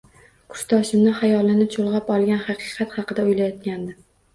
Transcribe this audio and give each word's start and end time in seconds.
Kursdoshimni 0.53 1.13
hayolini 1.21 1.69
cho’lg’ab 1.77 2.13
olgan 2.19 2.45
haqiqat 2.51 3.01
haqida 3.01 3.33
o’ylayotgandi. 3.33 4.01